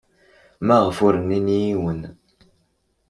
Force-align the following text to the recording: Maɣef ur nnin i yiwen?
Maɣef 0.67 0.97
ur 1.07 1.15
nnin 1.19 1.47
i 1.57 1.57
yiwen? 1.65 2.01